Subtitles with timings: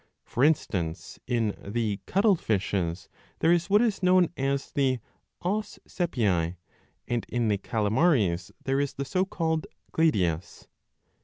[0.23, 3.07] For instance in the Cuttle fishes
[3.37, 4.97] there is what is known as the
[5.43, 6.55] os sepiae,
[7.07, 10.67] and in the Calamaries there is the so called gladius.